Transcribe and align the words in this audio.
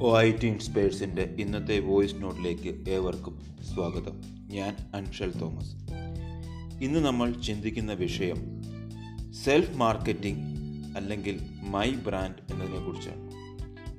O 0.00 0.18
I 0.18 0.32
T 0.32 0.46
ഇൻസ്പയേഴ്സിന്റെ 0.46 1.34
ഇന്നത്തെ 1.38 1.80
voice 1.80 2.14
നോട്ടിലേക്ക് 2.18 2.90
ഏവർക്കും 2.90 3.42
സ്വാഗതം. 3.74 4.20
ഞാൻ 4.46 4.76
അൻഷൽ 4.94 5.32
തോമസ്. 5.32 5.74
ഇന്ന് 6.84 7.00
നമ്മൾ 7.00 7.32
ചിന്തിക്കുന്ന 7.32 7.92
വിഷയം 7.92 8.36
സെൽഫ് 9.44 9.76
മാർക്കറ്റിംഗ് 9.76 10.40
അല്ലെങ്കിൽ 10.96 11.40
മൈ 11.62 11.90
ബ്രാൻഡ് 11.90 12.52
എന്നതിനെക്കുറിച്ചാണ് 12.52 13.30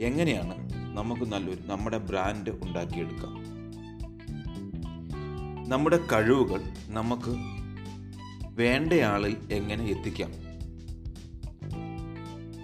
എങ്ങനെയാണ് 0.01 0.69
നമുക്ക് 0.97 1.21
നല്ലൊരു 1.21 1.59
നമ്മുടെ 1.65 1.97
ബ്രാൻഡ് 1.97 2.49
ഉണ്ടാക്കിയെടുക്കാം? 2.49 3.35
നമ്മുടെ 5.69 5.97
കഴിവുകൾ 5.97 6.61
നമുക്ക് 6.87 7.35
വേണ്ടയാളിൽ 8.49 9.37
എങ്ങനെ 9.51 9.85
എത്തിക്കാം? 9.85 10.31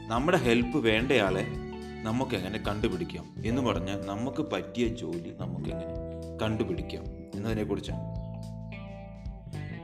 നമ്മുടെ 0.07 0.37
ഹെൽപ്പ് 0.37 0.77
വേണ്ടയാളെ 0.77 1.64
നമുക്ക് 2.05 2.35
എങ്ങനെ 2.35 2.59
കണ്ടുപിടിക്കാം 2.67 3.25
എന്ന് 3.45 3.61
പറഞ്ഞാൽ 3.61 4.05
നമുക്ക് 4.05 4.45
പറ്റിയ 4.53 4.87
ജോലി 4.87 5.35
നമുക്ക് 5.39 5.69
എങ്ങനെ 5.69 5.93
കണ്ടുപിടിക്കാം 6.41 7.03
എന്നതിനെക്കുറിച്ചാണ് 7.35 8.01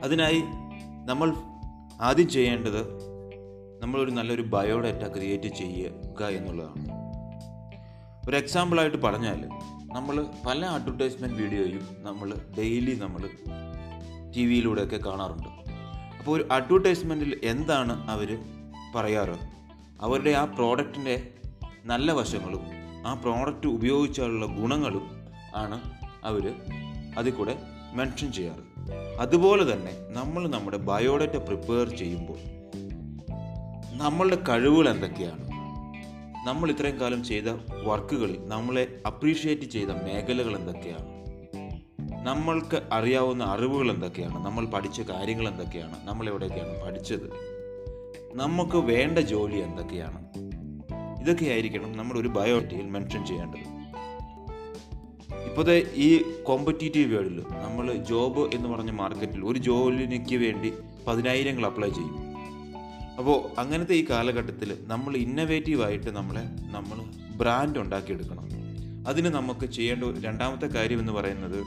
അതിനായി 0.04 0.42
നമ്മൾ 1.06 1.34
ആദ്യം 2.00 2.28
ചെയ്യേണ്ടത് 2.28 2.82
നമ്മളൊരു 3.80 4.10
നല്ലൊരു 4.10 4.42
ബയോഡാറ്റ 4.42 5.12
ക്രിയേറ്റ് 5.14 5.48
ചെയ്യുക 5.54 6.24
എന്നുള്ളതാണ്. 6.24 6.84
ഒരു 8.28 8.36
എക്സാമ്പിളായിട്ട് 8.36 8.98
പറഞ്ഞാൽ 9.02 9.48
നമ്മൾ 9.94 10.26
പല 10.46 10.66
അഡ്വർടൈസ്മെന്റ് 10.66 11.36
വീഡിയോയും 11.36 11.96
നമ്മൾ 11.98 12.34
ഡെയിലി 12.58 12.94
നമ്മൾ 12.94 13.22
ടി 14.36 14.44
വിയിലൂടെയൊക്കെ 14.44 14.96
കാണാറുണ്ട്. 14.96 15.48
അപ്പോൾ 16.18 16.36
ഒരു 16.36 16.48
അഡ്വർടൈസ്മെന്റിൽ 16.52 17.40
എന്താണ് 17.44 18.10
അവർ 18.10 18.38
പറയാറ്? 18.94 19.36
അവരുടെ 20.00 20.30
ആ 20.30 20.44
പ്രോഡക്റ്റിന്റെ 20.44 21.34
നല്ല 21.84 22.12
വശങ്ങളും 22.12 22.60
ആ 23.06 23.14
പ്രോഡക്റ്റ് 23.14 23.66
ഉപയോഗിച്ചാലുള്ള 23.66 24.46
ഗുണങ്ങളും 24.46 25.10
ആണ് 25.54 25.80
അവർ 26.24 26.52
അതിൽ 27.18 27.32
കൂടെ 27.32 27.58
മെൻഷൻ 27.92 28.32
ചെയ്യാറ്. 28.32 28.90
അതുപോലെ 29.18 29.72
തന്നെ 29.72 29.92
നമ്മൾ 30.10 30.48
നമ്മുടെ 30.48 30.76
ബയോഡേറ്റ 30.76 31.36
പ്രിപ്പയർ 31.36 31.88
ചെയ്യുമ്പോൾ 31.88 32.38
നമ്മളുടെ 33.96 34.38
കഴിവുകൾ 34.48 34.88
എന്തൊക്കെയാണ്? 34.88 35.48
നമ്മൾ 36.46 36.70
ഇത്രയും 36.70 37.00
കാലം 37.00 37.24
ചെയ്ത 37.24 37.44
വർക്കുകളിൽ 37.84 38.48
നമ്മളെ 38.48 39.02
അപ്രീഷിയേറ്റ് 39.06 39.62
ചെയ്ത 39.62 39.88
മേഖലകൾ 39.88 40.56
എന്തൊക്കെയാണ്? 40.56 41.22
നമ്മൾക്ക് 42.26 42.82
അറിയാവുന്ന 42.92 43.44
അറിവുകൾ 43.44 43.90
എന്തൊക്കെയാണ്? 43.90 44.44
നമ്മൾ 44.44 44.66
പഠിച്ച 44.66 45.00
കാര്യങ്ങൾ 45.00 45.48
എന്തൊക്കെയാണ്? 45.48 45.96
നമ്മൾ 46.04 46.28
എവിടെയൊക്കെയാണ് 46.28 46.84
പഠിച്ചത്? 46.84 47.30
നമുക്ക് 48.34 48.76
വേണ്ട 48.76 49.18
ജോലി 49.18 49.56
എന്തൊക്കെയാണ്? 49.56 50.51
ഇതൊക്കെയായിരിക്കണം 51.22 52.20
ഒരു 52.20 52.28
ബയോഡേറ്റയിൽ 52.28 52.90
മെൻഷൻ 52.90 53.26
ചെയ്യേണ്ടത്. 53.26 53.82
ഇപ്പോഴത്തെ 55.48 55.90
ഈ 55.94 56.22
കോമ്പറ്റീറ്റീവ് 56.42 57.14
വേൾഡിൽ 57.14 57.42
നമ്മൾ 57.62 57.92
ജോബ് 57.92 58.54
എന്ന് 58.54 58.68
പറഞ്ഞ 58.68 58.90
മാർക്കറ്റിൽ 58.90 59.44
ഒരു 59.44 59.58
ജോലിക്ക് 59.58 60.36
വേണ്ടി 60.36 60.72
പതിനായിരങ്ങൾ 61.06 61.66
അപ്ലൈ 61.66 61.88
ചെയ്യും. 61.88 62.32
അപ്പോൾ 63.18 63.60
അങ്ങനത്തെ 63.60 63.94
ഈ 63.94 64.04
കാലഘട്ടത്തിൽ 64.10 64.78
നമ്മൾ 64.86 65.16
ഇന്നവേറ്റീവായിട്ട് 65.16 66.10
നമ്മളെ 66.10 66.42
നമ്മൾ 66.70 66.98
ബ്രാൻഡ് 67.36 67.78
ഉണ്ടാക്കിയെടുക്കണം. 67.78 68.48
അതിന് 69.08 69.26
നമുക്ക് 69.26 69.66
ചെയ്യേണ്ട 69.66 70.24
രണ്ടാമത്തെ 70.24 70.66
കാര്യം 70.66 70.98
എന്ന് 70.98 71.12
പറയുന്നത് 71.12 71.64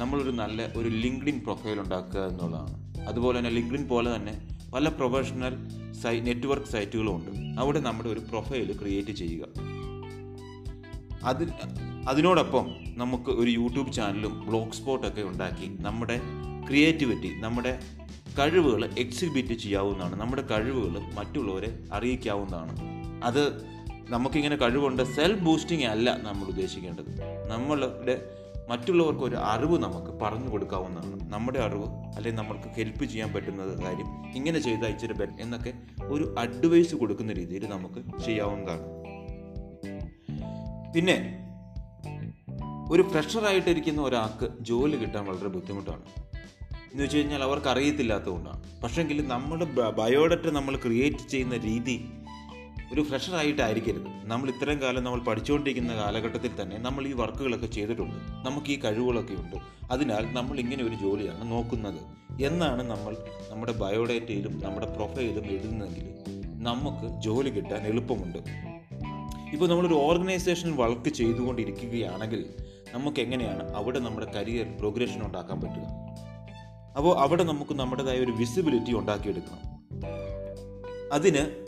നമ്മളൊരു 0.00 0.30
നല്ല 0.30 0.72
ഒരു 0.76 0.88
ലിങ്ക്ഡിൻ 0.88 1.40
പ്രൊഫൈൽ 1.40 1.80
ഉണ്ടാക്കുക 1.80 2.20
എന്നുള്ളതാണ്. 2.20 2.98
അതുപോലെ 3.08 3.38
തന്നെ 3.38 3.50
ലിങ്ക്ഡിൻ 3.50 3.88
പോലെ 3.88 4.16
തന്നെ 4.16 4.55
പല 4.74 4.88
പ്രൊഫഷണൽ 4.88 5.54
സൈ 5.92 6.20
നെറ്റ്വർക്ക് 6.20 6.66
സൈറ്റുകളും 6.66 7.16
ഉണ്ട്. 7.16 7.60
അവിടെ 7.60 7.80
നമ്മുടെ 7.80 8.08
ഒരു 8.08 8.20
പ്രൊഫൈൽ 8.20 8.78
ക്രിയേറ്റ് 8.80 9.10
ചെയ്യുക. 9.10 9.46
അതിൽ 11.24 11.52
അതിനോടൊപ്പം 12.08 12.70
നമുക്ക് 12.94 13.30
ഒരു 13.30 13.50
യൂട്യൂബ് 13.50 13.92
ചാനലും 13.92 14.46
ബ്ലോഗ് 14.46 14.72
സ്പോട്ടൊക്കെ 14.72 15.22
ഉണ്ടാക്കി 15.22 15.76
നമ്മുടെ 15.80 16.20
ക്രിയേറ്റിവിറ്റി 16.66 17.40
നമ്മുടെ 17.40 17.80
കഴിവുകൾ 18.38 18.90
എക്സിബിറ്റ് 18.98 19.54
ചെയ്യാവുന്നതാണ്. 19.54 20.20
നമ്മുടെ 20.20 20.42
കഴിവുകൾ 20.50 21.00
മറ്റുള്ളവരെ 21.14 21.78
അറിയിക്കാവുന്നതാണ്. 21.92 22.76
അത് 23.24 23.62
നമുക്കിങ്ങനെ 24.10 24.56
കഴിവുണ്ട്. 24.56 25.02
സെൽഫ് 25.02 25.42
ബൂസ്റ്റിംഗ് 25.42 25.84
അല്ല 25.84 26.16
നമ്മൾ 26.22 26.44
ഉദ്ദേശിക്കേണ്ടത്. 26.44 27.20
നമ്മളുടെ 27.48 28.28
മറ്റുള്ളവർക്ക് 28.68 29.22
ഒരു 29.22 29.36
അറിവ് 29.36 29.78
നമുക്ക് 29.78 30.20
പറഞ്ഞു 30.20 30.48
കൊടുക്കാവുന്നതാണ്. 30.48 31.32
നമ്മുടെ 31.32 31.58
അറിവ് 31.58 31.84
അല്ലെങ്കിൽ 31.84 32.42
നമ്മൾക്ക് 32.42 32.68
ഹെൽപ്പ് 32.68 33.04
ചെയ്യാൻ 33.04 33.32
പറ്റുന്നത് 33.32 33.82
കാര്യം 33.82 34.36
ഇങ്ങനെ 34.36 34.58
ചെയ്താൽ 34.58 34.88
ഇച്ചിരി 34.88 35.12
ബെറ്റർ 35.12 35.40
എന്നൊക്കെ 35.40 35.72
ഒരു 36.04 36.34
അഡ്വൈസ് 36.38 36.94
കൊടുക്കുന്ന 36.94 37.32
രീതിയിൽ 37.32 37.68
നമുക്ക് 37.68 38.24
ചെയ്യാവുന്നതാണ്. 38.24 39.06
പിന്നെ 40.94 41.42
ഒരു 42.90 43.02
ഫ്രഷറായിട്ടിരിക്കുന്ന 43.02 44.02
ഒരാൾക്ക് 44.02 44.48
ജോലി 44.60 44.96
കിട്ടാൻ 44.96 45.24
വളരെ 45.24 45.48
ബുദ്ധിമുട്ടാണ്. 45.48 46.02
എന്ന് 46.92 47.04
വെച്ച് 47.04 47.16
കഴിഞ്ഞാൽ 47.16 47.42
അവർക്ക് 47.42 47.66
അറിയത്തില്ലാത്തതുകൊണ്ടാണ് 47.66 48.82
പക്ഷേങ്കിൽ 48.82 49.28
നമ്മുടെ 49.28 49.64
ബയോഡാറ്റ 49.90 50.46
നമ്മൾ 50.48 50.76
ക്രിയേറ്റ് 50.76 51.28
ചെയ്യുന്ന 51.28 51.56
രീതി 51.56 52.08
ഒരു 52.92 53.02
ഫ്രഷർ 53.02 53.18
ഫ്രഷറായിട്ടായിരിക്കരുത് 53.18 54.08
നമ്മൾ 54.24 54.50
ഇത്രയും 54.50 54.82
കാലം 54.82 55.04
നമ്മൾ 55.04 55.20
പഠിച്ചുകൊണ്ടിരിക്കുന്ന 55.20 55.94
കാലഘട്ടത്തിൽ 55.96 56.50
തന്നെ 56.62 56.76
നമ്മൾ 56.78 57.06
ഈ 57.06 57.12
വർക്കുകളൊക്കെ 57.12 57.66
ചെയ്തിട്ടുണ്ട്. 57.66 58.14
നമുക്ക് 58.46 58.70
ഈ 58.70 58.76
കഴിവുകളൊക്കെ 58.80 59.34
ഉണ്ട്. 59.34 59.56
അതിനാൽ 59.90 60.24
നമ്മൾ 60.32 60.60
ഇങ്ങനെ 60.60 60.84
ഒരു 60.84 60.94
ജോലിയാണ് 60.94 61.52
നോക്കുന്നത്. 61.52 62.00
എന്നാണ് 62.42 62.82
നമ്മൾ 62.82 63.16
നമ്മുടെ 63.50 63.72
ബയോഡേറ്റയിലും 63.72 64.60
നമ്മുടെ 64.64 64.86
പ്രൊഫൈലും 64.86 65.46
എഴുതുന്നതെങ്കിൽ 65.46 66.08
നമുക്ക് 66.62 67.20
ജോലി 67.20 67.50
കിട്ടാൻ 67.50 67.86
എളുപ്പമുണ്ട്. 67.86 68.38
ഇപ്പോൾ 69.52 69.68
നമ്മളൊരു 69.68 69.94
ഓർഗനൈസേഷൻ 69.94 70.76
വർക്ക് 70.76 71.08
ചെയ്തുകൊണ്ടിരിക്കുകയാണെങ്കിൽ 71.08 72.44
നമുക്ക് 72.94 73.20
എങ്ങനെയാണ് 73.20 73.74
അവിടെ 73.74 73.98
നമ്മുടെ 73.98 74.26
കരിയർ 74.36 74.78
പ്രോഗ്രഷൻ 74.78 75.26
ഉണ്ടാക്കാൻ 75.26 75.60
പറ്റുക? 75.60 75.86
അപ്പോൾ 76.96 77.18
അവിടെ 77.18 77.44
നമുക്ക് 77.44 77.74
നമ്മുടേതായ 77.74 78.18
ഒരു 78.18 78.32
വിസിബിലിറ്റി 78.32 78.92
ഉണ്ടാക്കിയെടുക്കണം. 78.92 79.62
അതിന് 81.12 81.66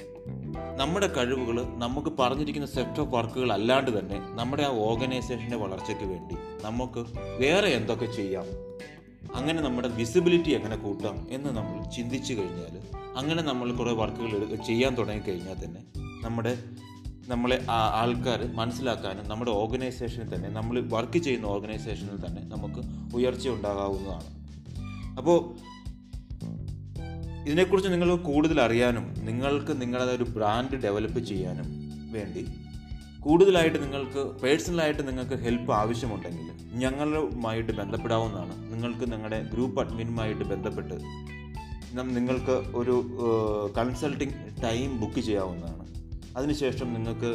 നമ്മുടെ 0.77 1.07
കഴിവുകൾ 1.17 1.65
നമുക്ക് 1.77 2.13
പറഞ്ഞിരിക്കുന്ന 2.19 2.69
സെറ്റ് 2.69 3.01
ഓഫ് 3.01 3.15
വർക്കുകൾ 3.15 3.53
അല്ലാണ്ട് 3.53 3.99
തന്നെ 3.99 4.21
നമ്മുടെ 4.31 4.63
ആ 4.63 4.69
ഓർഗനൈസേഷന്റെ 4.69 5.57
വളർച്ചയ്ക്ക് 5.57 6.05
വേണ്ടി 6.05 6.35
നമുക്ക് 6.63 7.01
വേറെ 7.41 7.69
എന്തൊക്കെ 7.69 8.05
ചെയ്യാം? 8.05 8.45
അങ്ങനെ 9.35 9.63
നമ്മുടെ 9.63 9.89
വിസിബിലിറ്റി 9.89 10.51
എങ്ങനെ 10.51 10.77
കൂട്ടാം 10.77 11.27
എന്ന് 11.31 11.51
നമ്മൾ 11.51 11.91
ചിന്തിച്ചു 11.91 12.35
കഴിഞ്ഞാൽ 12.35 12.75
അങ്ങനെ 13.17 13.43
നമ്മൾ 13.43 13.73
കുറേ 13.73 13.93
വർക്കുകൾ 13.93 14.57
ചെയ്യാൻ 14.67 14.95
തുടങ്ങിക്കഴിഞ്ഞാൽ 14.95 15.65
തന്നെ 15.65 15.81
നമ്മുടെ 16.25 16.65
നമ്മളെ 17.29 17.67
ആൾക്കാർ 17.71 18.53
മനസ്സിലാക്കാനും 18.55 19.29
നമ്മുടെ 19.29 19.51
ഓർഗനൈസേഷനിൽ 19.51 20.35
തന്നെ 20.35 20.49
നമ്മൾ 20.49 20.81
വർക്ക് 20.81 21.19
ചെയ്യുന്ന 21.19 21.47
ഓർഗനൈസേഷനിൽ 21.47 22.27
തന്നെ 22.27 22.43
നമുക്ക് 22.43 22.81
ഉയർച്ച 23.17 23.49
ഉണ്ടാകാവുന്നതാണ്. 23.49 24.29
അപ്പോൾ 25.19 25.55
ഇതിനെക്കുറിച്ച് 27.47 27.91
നിങ്ങൾക്ക് 27.93 28.25
കൂടുതൽ 28.25 28.61
അറിയാനും 28.61 29.15
നിങ്ങൾക്ക് 29.21 29.81
നിങ്ങളുടെ 29.81 30.13
ഒരു 30.13 30.25
ബ്രാൻഡ് 30.25 30.83
ഡെവലപ്പ് 30.83 31.21
ചെയ്യാനും 31.21 31.69
വേണ്ടി 32.13 32.43
കൂടുതലായിട്ട് 33.21 33.79
നിങ്ങൾക്ക് 33.83 34.41
പേഴ്സണലായിട്ട് 34.41 35.09
നിങ്ങൾക്ക് 35.09 35.37
ഹെൽപ്പ് 35.43 35.73
ആവശ്യമുണ്ടെങ്കിൽ 35.73 36.49
ഞങ്ങളുമായിട്ട് 36.79 37.73
ബന്ധപ്പെടാവുന്നതാണ്. 37.73 38.73
നിങ്ങൾക്ക് 38.73 39.13
നിങ്ങളുടെ 39.13 39.43
ഗ്രൂപ്പ് 39.43 39.81
അഡ്മിനുമായിട്ട് 39.81 40.45
ബന്ധപ്പെട്ട് 40.45 40.95
നിങ്ങൾക്ക് 42.17 42.57
ഒരു 42.77 42.95
കൺസൾട്ടിംഗ് 43.79 44.35
ടൈം 44.63 45.01
ബുക്ക് 45.01 45.21
ചെയ്യാവുന്നതാണ്. 45.21 45.85
അതിനുശേഷം 46.37 46.95
നിങ്ങൾക്ക് 46.95 47.31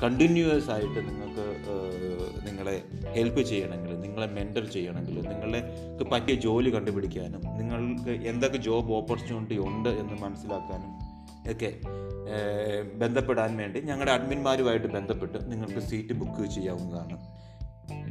കണ്ടിന്യൂസ് 0.00 0.70
ആയിട്ട് 0.70 1.08
നിങ്ങൾക്ക് 1.08 1.44
നിങ്ങളെ 2.46 2.82
ഹെൽപ്പ് 3.14 3.40
ചെയ്യണമെങ്കിൽ 3.40 4.00
നിങ്ങളെ 4.00 4.26
മെന്റർ 4.26 4.64
ചെയ്യണമെങ്കിൽ 4.64 5.28
നിങ്ങൾക്ക് 5.28 6.10
പറ്റിയ 6.10 6.34
ജോലി 6.34 6.70
കണ്ടുപിടിക്കാനും 6.70 7.40
നിങ്ങൾക്ക് 7.58 8.10
എന്തൊക്കെ 8.10 8.58
ജോബ് 8.58 8.92
ഓപ്പർച്യൂണിറ്റി 8.92 9.58
ഉണ്ട് 9.58 9.88
എന്ന് 9.88 10.14
മനസ്സിലാക്കാനും 10.14 10.92
ഒക്കെ 11.50 11.80
ബന്ധപ്പെടാൻ 12.94 13.56
വേണ്ടി 13.56 13.80
ഞങ്ങളുടെ 13.80 14.12
അഡ്മിന്മാരുമായിട്ട് 14.12 14.86
ബന്ധപ്പെട്ട് 14.86 15.52
നിങ്ങൾക്ക് 15.52 15.78
സീറ്റ് 15.78 16.12
ബുക്ക് 16.12 16.46
ചെയ്യാവുന്നതാണ്. 16.46 17.16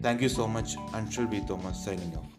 Thank 0.03 0.23
you 0.23 0.27
so 0.27 0.45
much 0.45 0.77
Anshul 0.95 1.25
B 1.25 1.39
Thomas 1.49 1.85
signing 1.85 2.17
off 2.17 2.29